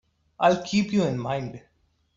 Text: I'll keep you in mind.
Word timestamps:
I'll 0.39 0.63
keep 0.63 0.91
you 0.91 1.03
in 1.03 1.19
mind. 1.19 1.61